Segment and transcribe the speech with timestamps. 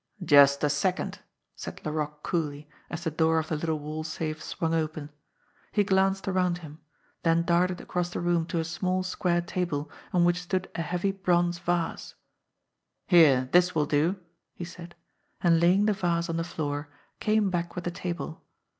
[0.25, 1.19] "Just a second!"
[1.55, 5.11] said Laroque coolly, as the door of the little wall safe swung open.
[5.71, 6.79] He glanced around him,
[7.21, 11.11] then darted across the room to a small, square table on which stood a heavy
[11.11, 12.15] bronze vase.
[13.05, 14.15] "Here, this will do!"
[14.55, 14.95] he said,
[15.39, 16.89] and laying the vase on the floor,
[17.19, 18.43] came back with the table.